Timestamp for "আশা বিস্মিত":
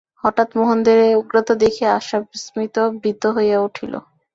1.95-2.75